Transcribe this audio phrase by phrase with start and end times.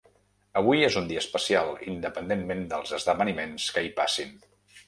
[0.61, 4.35] Avui és un dia especial, independentment dels esdeveniments que hi passin.